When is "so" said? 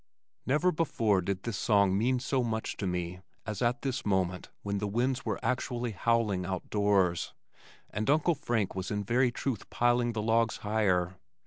2.19-2.41